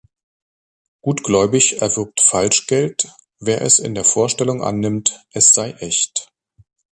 [1.03, 3.07] Gutgläubig erwirbt Falschgeld,
[3.39, 6.33] wer es in der Vorstellung annimmt, es sei echt.